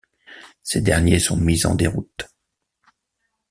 Ces 0.63 0.81
derniers 0.81 1.19
sont 1.19 1.37
mis 1.37 1.63
en 1.67 1.75
déroute. 1.75 2.27